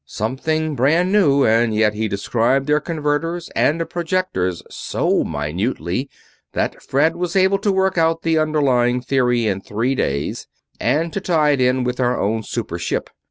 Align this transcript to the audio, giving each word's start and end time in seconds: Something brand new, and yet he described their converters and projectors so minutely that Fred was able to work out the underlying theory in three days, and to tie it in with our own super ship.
Something 0.07 0.73
brand 0.73 1.11
new, 1.11 1.45
and 1.45 1.75
yet 1.75 1.93
he 1.93 2.07
described 2.07 2.65
their 2.65 2.79
converters 2.79 3.49
and 3.55 3.87
projectors 3.87 4.63
so 4.67 5.23
minutely 5.23 6.09
that 6.53 6.81
Fred 6.81 7.15
was 7.15 7.35
able 7.35 7.59
to 7.59 7.71
work 7.71 7.99
out 7.99 8.23
the 8.23 8.39
underlying 8.39 9.01
theory 9.01 9.45
in 9.45 9.61
three 9.61 9.93
days, 9.93 10.47
and 10.79 11.13
to 11.13 11.21
tie 11.21 11.51
it 11.51 11.61
in 11.61 11.83
with 11.83 11.99
our 11.99 12.19
own 12.19 12.41
super 12.41 12.79
ship. 12.79 13.11